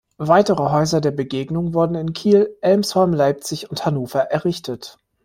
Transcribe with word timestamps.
Weitere 0.17 0.71
Häuser 0.71 0.99
der 0.99 1.11
Begegnung 1.11 1.75
wurden 1.75 1.93
in 1.93 2.13
Kiel, 2.13 2.57
Elmshorn, 2.61 3.13
Leipzig 3.13 3.69
und 3.69 3.85
Hannover 3.85 4.21
errichtet. 4.31 4.97